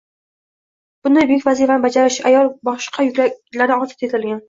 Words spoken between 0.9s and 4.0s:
Bunday buyuk vazifani bajarish uchun ayol boshqa yuklardan ozod